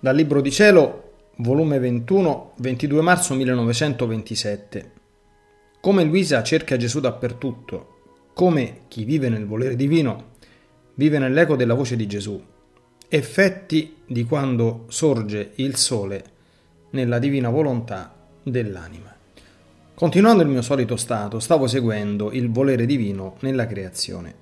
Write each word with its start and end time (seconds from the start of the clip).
Dal 0.00 0.14
Libro 0.14 0.40
di 0.40 0.52
Cielo, 0.52 1.14
volume 1.38 1.80
21, 1.80 2.52
22 2.58 3.00
marzo 3.00 3.34
1927. 3.34 4.92
Come 5.80 6.04
Luisa 6.04 6.40
cerca 6.44 6.76
Gesù 6.76 7.00
dappertutto, 7.00 7.96
come 8.32 8.82
chi 8.86 9.02
vive 9.02 9.28
nel 9.28 9.44
volere 9.44 9.74
divino 9.74 10.36
vive 10.94 11.18
nell'eco 11.18 11.56
della 11.56 11.74
voce 11.74 11.96
di 11.96 12.06
Gesù. 12.06 12.40
Effetti 13.08 13.96
di 14.06 14.22
quando 14.22 14.84
sorge 14.86 15.50
il 15.56 15.74
sole 15.74 16.24
nella 16.90 17.18
divina 17.18 17.48
volontà 17.48 18.14
dell'anima. 18.40 19.12
Continuando 19.94 20.44
il 20.44 20.48
mio 20.48 20.62
solito 20.62 20.94
stato, 20.94 21.40
stavo 21.40 21.66
seguendo 21.66 22.30
il 22.30 22.52
volere 22.52 22.86
divino 22.86 23.34
nella 23.40 23.66
creazione. 23.66 24.32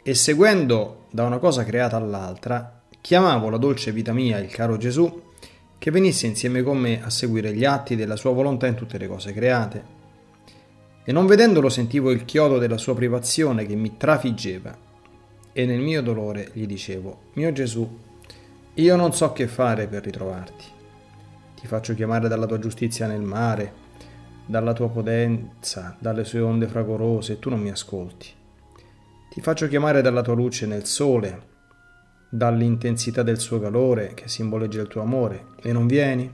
E 0.00 0.14
seguendo 0.14 1.06
da 1.10 1.24
una 1.24 1.38
cosa 1.38 1.64
creata 1.64 1.96
all'altra, 1.96 2.79
chiamavo 3.00 3.48
la 3.48 3.56
dolce 3.56 3.92
vita 3.92 4.12
mia, 4.12 4.38
il 4.38 4.50
caro 4.50 4.76
Gesù, 4.76 5.22
che 5.78 5.90
venisse 5.90 6.26
insieme 6.26 6.62
con 6.62 6.78
me 6.78 7.02
a 7.02 7.08
seguire 7.08 7.54
gli 7.54 7.64
atti 7.64 7.96
della 7.96 8.16
sua 8.16 8.32
volontà 8.32 8.66
in 8.66 8.74
tutte 8.74 8.98
le 8.98 9.08
cose 9.08 9.32
create. 9.32 9.98
E 11.02 11.12
non 11.12 11.26
vedendolo 11.26 11.70
sentivo 11.70 12.10
il 12.10 12.24
chiodo 12.24 12.58
della 12.58 12.76
sua 12.76 12.94
privazione 12.94 13.64
che 13.64 13.74
mi 13.74 13.96
trafiggeva. 13.96 14.76
E 15.52 15.66
nel 15.66 15.80
mio 15.80 16.02
dolore 16.02 16.50
gli 16.52 16.66
dicevo, 16.66 17.30
mio 17.32 17.50
Gesù, 17.52 17.98
io 18.74 18.96
non 18.96 19.12
so 19.14 19.32
che 19.32 19.48
fare 19.48 19.86
per 19.86 20.04
ritrovarti. 20.04 20.64
Ti 21.58 21.66
faccio 21.66 21.94
chiamare 21.94 22.28
dalla 22.28 22.46
tua 22.46 22.58
giustizia 22.58 23.06
nel 23.06 23.22
mare, 23.22 23.72
dalla 24.46 24.72
tua 24.72 24.88
potenza, 24.90 25.96
dalle 25.98 26.24
sue 26.24 26.40
onde 26.40 26.66
fragorose, 26.66 27.32
e 27.32 27.38
tu 27.38 27.48
non 27.48 27.60
mi 27.60 27.70
ascolti. 27.70 28.28
Ti 29.30 29.40
faccio 29.40 29.68
chiamare 29.68 30.02
dalla 30.02 30.22
tua 30.22 30.34
luce 30.34 30.66
nel 30.66 30.84
sole, 30.84 31.48
dall'intensità 32.32 33.24
del 33.24 33.40
suo 33.40 33.58
calore 33.58 34.14
che 34.14 34.28
simboleggia 34.28 34.80
il 34.80 34.86
tuo 34.86 35.02
amore 35.02 35.46
e 35.60 35.72
non 35.72 35.88
vieni? 35.88 36.32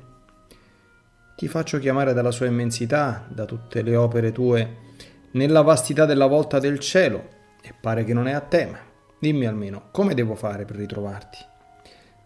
Ti 1.35 1.49
faccio 1.49 1.79
chiamare 1.79 2.13
dalla 2.13 2.31
sua 2.31 2.47
immensità, 2.47 3.27
da 3.29 3.47
tutte 3.47 3.83
le 3.83 3.97
opere 3.97 4.31
tue, 4.31 4.85
nella 5.33 5.63
vastità 5.63 6.05
della 6.05 6.27
volta 6.27 6.59
del 6.59 6.79
cielo 6.79 7.29
e 7.63 7.75
pare 7.79 8.05
che 8.05 8.13
non 8.13 8.29
è 8.29 8.33
a 8.33 8.41
tema. 8.41 8.79
Dimmi 9.19 9.47
almeno 9.47 9.89
come 9.91 10.15
devo 10.15 10.35
fare 10.35 10.65
per 10.65 10.77
ritrovarti. 10.77 11.39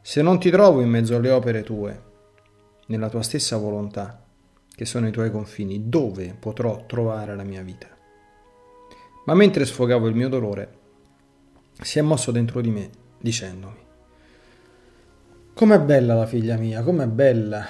Se 0.03 0.21
non 0.23 0.41
ti 0.41 0.51
trovo 0.51 0.81
in 0.81 0.89
mezzo 0.89 1.15
alle 1.15 1.31
opere 1.31 1.63
tue, 1.63 2.03
nella 2.87 3.09
tua 3.09 3.23
stessa 3.23 3.57
volontà, 3.57 4.25
che 4.75 4.85
sono 4.85 5.07
i 5.07 5.13
tuoi 5.13 5.31
confini, 5.31 5.89
dove 5.89 6.37
potrò 6.39 6.87
trovare 6.87 7.37
la 7.37 7.45
mia 7.45 7.63
vita? 7.63 7.87
Ma 9.27 9.35
mentre 9.35 9.65
sfogavo 9.65 10.09
il 10.09 10.15
mio 10.15 10.29
dolore, 10.29 10.79
si 11.81 11.99
è 11.99 12.03
mosso 12.03 12.31
dentro 12.31 12.61
di 12.61 12.71
me 12.71 12.91
dicendomi 13.21 13.89
Com'è 15.61 15.79
bella 15.79 16.15
la 16.15 16.25
figlia 16.25 16.57
mia, 16.57 16.83
com'è 16.83 17.07
bella 17.07 17.69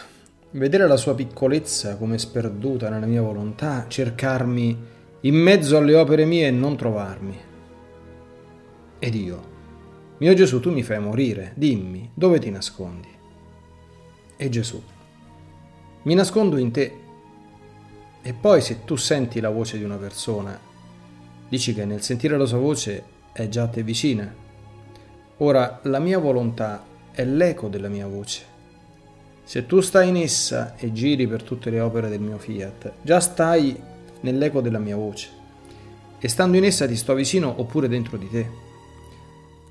vedere 0.53 0.87
la 0.87 0.97
sua 0.97 1.17
piccolezza 1.17 1.97
come 1.97 2.19
sperduta 2.19 2.89
nella 2.89 3.07
mia 3.07 3.21
volontà, 3.21 3.87
cercarmi 3.89 4.79
in 5.23 5.35
mezzo 5.35 5.77
alle 5.77 5.97
opere 5.97 6.25
mie 6.25 6.47
e 6.47 6.51
non 6.53 6.77
trovarmi. 6.77 7.37
Ed 8.97 9.15
io, 9.17 9.43
mio 10.19 10.35
Gesù, 10.35 10.61
tu 10.61 10.71
mi 10.71 10.85
fai 10.85 11.01
morire, 11.01 11.53
dimmi, 11.57 12.11
dove 12.15 12.39
ti 12.39 12.51
nascondi? 12.51 13.09
E 14.37 14.49
Gesù, 14.49 14.81
mi 16.03 16.15
nascondo 16.15 16.59
in 16.59 16.71
te. 16.71 16.95
E 18.23 18.33
poi 18.35 18.61
se 18.61 18.85
tu 18.85 18.95
senti 18.95 19.41
la 19.41 19.51
voce 19.51 19.79
di 19.79 19.83
una 19.83 19.97
persona, 19.97 20.57
dici 21.49 21.75
che 21.75 21.85
nel 21.85 22.03
sentire 22.03 22.37
la 22.37 22.45
sua 22.45 22.59
voce 22.59 23.03
è 23.33 23.49
già 23.49 23.65
a 23.65 23.69
te 23.69 23.83
vicina 23.83 24.40
Ora, 25.43 25.81
la 25.85 26.01
mia 26.01 26.19
volontà 26.19 26.85
è 27.13 27.25
l'eco 27.25 27.69
della 27.69 27.89
mia 27.89 28.07
voce. 28.07 28.45
Se 29.43 29.65
tu 29.65 29.81
stai 29.81 30.11
in 30.11 30.17
essa 30.17 30.77
e 30.77 30.93
giri 30.93 31.27
per 31.27 31.43
tutte 31.43 31.71
le 31.71 31.81
opere 31.81 32.11
del 32.11 32.21
mio 32.21 32.37
fiat, 32.37 32.93
già 33.01 33.21
stai 33.21 33.75
nell'eco 34.21 34.61
della 34.61 34.79
mia 34.79 34.97
voce. 34.97 35.31
E 36.19 36.29
stando 36.29 36.59
in 36.59 36.65
essa 36.65 36.87
ti 36.87 36.95
sto 36.95 37.15
vicino 37.15 37.55
oppure 37.57 37.89
dentro 37.89 38.19
di 38.19 38.29
te. 38.29 38.51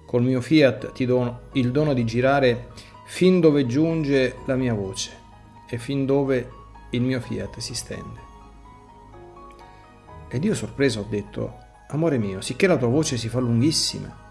Col 0.07 0.23
mio 0.23 0.41
fiat 0.41 0.91
ti 0.91 1.05
do 1.05 1.41
il 1.51 1.69
dono 1.69 1.93
di 1.93 2.03
girare 2.03 2.69
fin 3.05 3.39
dove 3.39 3.67
giunge 3.67 4.37
la 4.45 4.55
mia 4.55 4.73
voce 4.73 5.11
e 5.69 5.77
fin 5.77 6.03
dove 6.07 6.49
il 6.89 7.01
mio 7.03 7.19
fiat 7.21 7.59
si 7.59 7.75
stende. 7.75 8.19
Ed 10.29 10.43
io 10.43 10.55
sorpreso 10.55 11.01
ho 11.01 11.07
detto, 11.07 11.57
amore 11.89 12.17
mio, 12.17 12.41
sicché 12.41 12.65
la 12.65 12.77
tua 12.77 12.87
voce 12.87 13.17
si 13.17 13.29
fa 13.29 13.37
lunghissima 13.37 14.28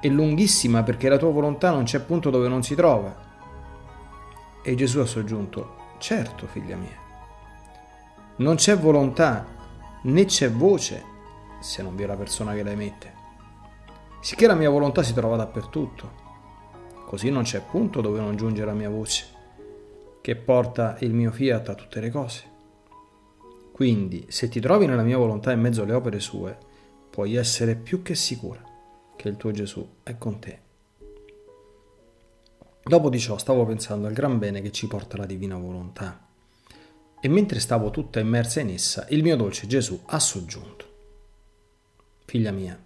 è 0.00 0.08
lunghissima 0.08 0.82
perché 0.82 1.08
la 1.08 1.16
tua 1.16 1.30
volontà 1.30 1.70
non 1.70 1.84
c'è 1.84 2.00
punto 2.00 2.30
dove 2.30 2.48
non 2.48 2.62
si 2.62 2.74
trova. 2.74 3.24
E 4.62 4.74
Gesù 4.74 4.98
ha 4.98 5.06
soggiunto, 5.06 5.94
certo 5.98 6.46
figlia 6.46 6.76
mia, 6.76 7.04
non 8.36 8.56
c'è 8.56 8.76
volontà 8.76 9.46
né 10.02 10.24
c'è 10.24 10.50
voce 10.50 11.14
se 11.60 11.82
non 11.82 11.96
vi 11.96 12.02
è 12.02 12.06
la 12.06 12.16
persona 12.16 12.52
che 12.52 12.62
la 12.62 12.70
emette. 12.70 13.14
Sicché 14.20 14.46
la 14.46 14.54
mia 14.54 14.70
volontà 14.70 15.02
si 15.02 15.14
trova 15.14 15.36
dappertutto, 15.36 16.24
così 17.06 17.30
non 17.30 17.44
c'è 17.44 17.62
punto 17.62 18.00
dove 18.00 18.20
non 18.20 18.36
giunge 18.36 18.64
la 18.64 18.72
mia 18.72 18.90
voce, 18.90 19.26
che 20.20 20.36
porta 20.36 20.96
il 21.00 21.14
mio 21.14 21.30
fiat 21.30 21.68
a 21.68 21.74
tutte 21.74 22.00
le 22.00 22.10
cose. 22.10 22.54
Quindi, 23.72 24.26
se 24.28 24.48
ti 24.48 24.58
trovi 24.58 24.86
nella 24.86 25.02
mia 25.02 25.18
volontà 25.18 25.52
in 25.52 25.60
mezzo 25.60 25.82
alle 25.82 25.92
opere 25.92 26.18
sue, 26.18 26.58
puoi 27.08 27.36
essere 27.36 27.76
più 27.76 28.02
che 28.02 28.14
sicura 28.14 28.65
che 29.26 29.32
il 29.32 29.36
tuo 29.36 29.50
Gesù 29.50 29.86
è 30.04 30.16
con 30.16 30.38
te. 30.38 30.60
Dopo 32.82 33.10
di 33.10 33.18
ciò 33.18 33.36
stavo 33.36 33.66
pensando 33.66 34.06
al 34.06 34.12
gran 34.12 34.38
bene 34.38 34.62
che 34.62 34.70
ci 34.70 34.86
porta 34.86 35.16
la 35.16 35.26
divina 35.26 35.56
volontà. 35.56 36.28
E 37.20 37.28
mentre 37.28 37.58
stavo 37.58 37.90
tutta 37.90 38.20
immersa 38.20 38.60
in 38.60 38.70
essa, 38.70 39.06
il 39.10 39.22
mio 39.22 39.36
dolce 39.36 39.66
Gesù 39.66 40.00
ha 40.06 40.20
soggiunto. 40.20 40.84
Figlia 42.24 42.52
mia, 42.52 42.80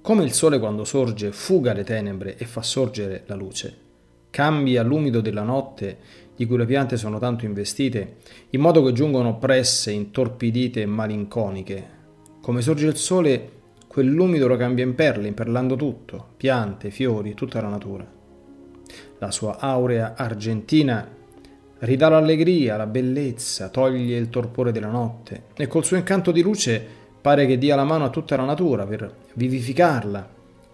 come 0.00 0.22
il 0.22 0.32
sole 0.32 0.58
quando 0.58 0.84
sorge 0.84 1.32
fuga 1.32 1.72
le 1.72 1.82
tenebre 1.82 2.36
e 2.36 2.44
fa 2.44 2.62
sorgere 2.62 3.24
la 3.26 3.34
luce, 3.34 3.78
cambia 4.30 4.82
l'umido 4.82 5.20
della 5.20 5.42
notte 5.42 5.98
di 6.36 6.46
cui 6.46 6.56
le 6.56 6.66
piante 6.66 6.96
sono 6.96 7.18
tanto 7.18 7.44
investite, 7.44 8.18
in 8.50 8.60
modo 8.60 8.84
che 8.84 8.92
giungono 8.92 9.38
presse, 9.38 9.90
intorpidite 9.90 10.82
e 10.82 10.86
malinconiche. 10.86 11.88
Come 12.40 12.60
sorge 12.60 12.86
il 12.86 12.96
sole 12.96 13.53
quell'umido 13.94 14.48
lo 14.48 14.56
cambia 14.56 14.82
in 14.82 14.96
perle, 14.96 15.28
imperlando 15.28 15.76
tutto, 15.76 16.30
piante, 16.36 16.90
fiori, 16.90 17.32
tutta 17.34 17.60
la 17.60 17.68
natura. 17.68 18.04
La 19.18 19.30
sua 19.30 19.60
aurea 19.60 20.14
argentina 20.16 21.08
ridà 21.78 22.08
l'allegria, 22.08 22.76
la 22.76 22.86
bellezza, 22.86 23.68
toglie 23.68 24.16
il 24.16 24.30
torpore 24.30 24.72
della 24.72 24.90
notte 24.90 25.44
e 25.54 25.68
col 25.68 25.84
suo 25.84 25.96
incanto 25.96 26.32
di 26.32 26.42
luce 26.42 26.84
pare 27.20 27.46
che 27.46 27.56
dia 27.56 27.76
la 27.76 27.84
mano 27.84 28.06
a 28.06 28.10
tutta 28.10 28.34
la 28.34 28.42
natura 28.42 28.84
per 28.84 29.14
vivificarla, 29.34 30.28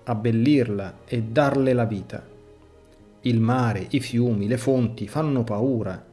abbellirla 0.05 1.01
e 1.05 1.23
darle 1.23 1.75
la 1.75 1.85
vita. 1.85 2.27
Il 3.21 3.39
mare, 3.39 3.87
i 3.91 4.01
fiumi, 4.01 4.49
le 4.49 4.57
fonti 4.57 5.07
fanno 5.07 5.45
paura 5.45 6.07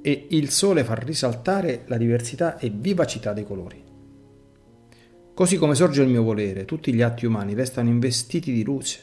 e 0.00 0.26
il 0.30 0.48
sole 0.48 0.82
fa 0.82 0.94
risaltare 0.94 1.82
la 1.88 1.98
diversità 1.98 2.56
e 2.56 2.72
vivacità 2.74 3.34
dei 3.34 3.44
colori. 3.44 3.91
Così 5.34 5.56
come 5.56 5.74
sorge 5.74 6.02
il 6.02 6.10
mio 6.10 6.22
volere, 6.22 6.66
tutti 6.66 6.92
gli 6.92 7.00
atti 7.00 7.24
umani 7.24 7.54
restano 7.54 7.88
investiti 7.88 8.52
di 8.52 8.62
luce, 8.62 9.00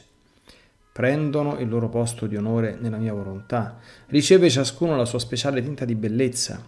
prendono 0.92 1.58
il 1.58 1.68
loro 1.68 1.88
posto 1.88 2.28
di 2.28 2.36
onore 2.36 2.78
nella 2.80 2.98
mia 2.98 3.12
volontà, 3.12 3.80
riceve 4.06 4.48
ciascuno 4.48 4.94
la 4.94 5.04
sua 5.04 5.18
speciale 5.18 5.60
tinta 5.60 5.84
di 5.84 5.96
bellezza 5.96 6.64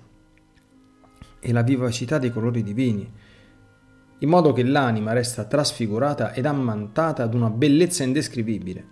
e 1.38 1.52
la 1.52 1.62
vivacità 1.62 2.18
dei 2.18 2.32
colori 2.32 2.64
divini, 2.64 3.08
in 4.18 4.28
modo 4.28 4.52
che 4.52 4.64
l'anima 4.64 5.12
resta 5.12 5.44
trasfigurata 5.44 6.32
ed 6.32 6.44
ammantata 6.46 7.22
ad 7.22 7.32
una 7.32 7.48
bellezza 7.48 8.02
indescrivibile. 8.02 8.86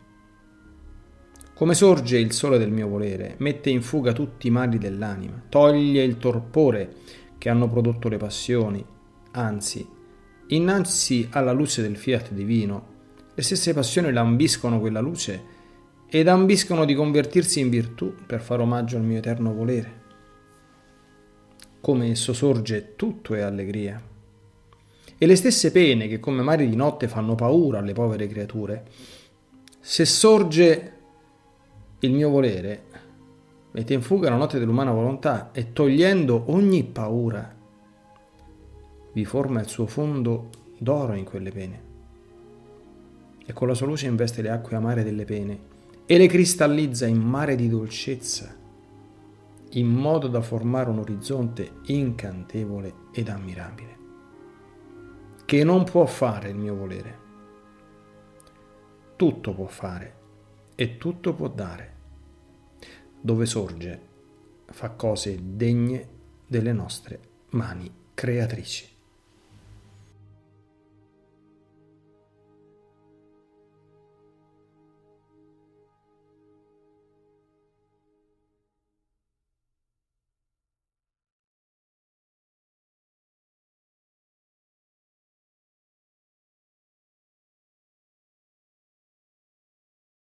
Come 1.53 1.75
sorge 1.75 2.17
il 2.17 2.31
sole 2.31 2.59
del 2.59 2.71
mio 2.71 2.87
volere, 2.87 3.35
mette 3.39 3.71
in 3.71 3.83
fuga 3.83 4.13
tutti 4.13 4.47
i 4.47 4.51
mali 4.51 4.79
dell'anima, 4.79 5.43
toglie 5.49 6.05
il 6.05 6.17
torpore 6.17 6.95
che 7.39 7.49
hanno 7.49 7.69
prodotto 7.69 8.09
le 8.09 8.19
passioni, 8.19 8.85
anzi 9.33 9.99
Innanzi 10.53 11.29
alla 11.31 11.53
luce 11.53 11.81
del 11.81 11.97
fiat 11.97 12.33
divino, 12.33 12.87
le 13.35 13.43
stesse 13.43 13.73
passioni 13.73 14.11
lambiscono 14.11 14.81
quella 14.81 14.99
luce 14.99 15.59
ed 16.09 16.27
ambiscono 16.27 16.85
di 16.85 16.93
convertirsi 16.95 17.61
in 17.61 17.69
virtù 17.69 18.13
per 18.27 18.41
fare 18.41 18.63
omaggio 18.63 18.97
al 18.97 19.05
mio 19.05 19.19
eterno 19.19 19.55
volere. 19.55 19.99
Come 21.81 22.11
esso 22.11 22.33
sorge, 22.33 22.97
tutto 22.97 23.35
è 23.35 23.41
allegria. 23.43 24.03
E 25.17 25.27
le 25.27 25.37
stesse 25.37 25.71
pene 25.71 26.09
che 26.09 26.19
come 26.19 26.43
mari 26.43 26.69
di 26.69 26.75
notte 26.75 27.07
fanno 27.07 27.37
paura 27.37 27.79
alle 27.79 27.93
povere 27.93 28.27
creature, 28.27 28.85
se 29.79 30.05
sorge 30.05 30.93
il 32.01 32.11
mio 32.11 32.29
volere, 32.29 32.83
mette 33.71 33.95
in 33.95 34.03
fuga 34.03 34.31
la 34.31 34.37
notte 34.37 34.59
dell'umana 34.59 34.91
volontà 34.91 35.51
e 35.53 35.73
togliendo 35.73 36.47
ogni 36.49 36.83
paura 36.83 37.59
vi 39.13 39.25
forma 39.25 39.61
il 39.61 39.69
suo 39.69 39.87
fondo 39.87 40.51
d'oro 40.79 41.15
in 41.15 41.25
quelle 41.25 41.51
pene. 41.51 41.89
E 43.45 43.53
con 43.53 43.67
la 43.69 43.75
sua 43.75 43.87
luce 43.87 44.07
investe 44.07 44.43
le 44.43 44.51
acque 44.51 44.77
amare 44.77 45.03
delle 45.03 45.25
pene 45.25 45.69
e 46.07 46.19
le 46.19 46.27
cristallizza 46.27 47.07
in 47.07 47.21
mare 47.21 47.57
di 47.57 47.69
dolcezza, 47.69 48.57
in 49.71 49.87
modo 49.87 50.29
da 50.29 50.41
formare 50.41 50.91
un 50.91 50.99
orizzonte 50.99 51.75
incantevole 51.87 52.95
ed 53.13 53.29
ammirabile, 53.29 53.99
che 55.45 55.65
non 55.65 55.85
può 55.85 56.07
fare 56.07 56.51
il 56.51 56.57
mio 56.57 56.75
volere. 56.75 57.19
Tutto 59.17 59.53
può 59.53 59.67
fare 59.67 60.15
e 60.75 60.97
tutto 60.97 61.35
può 61.35 61.49
dare. 61.49 61.95
Dove 63.21 63.45
sorge, 63.47 64.01
fa 64.67 64.91
cose 64.91 65.39
degne 65.43 66.09
delle 66.47 66.73
nostre 66.73 67.21
mani 67.51 67.93
creatrici. 68.15 68.90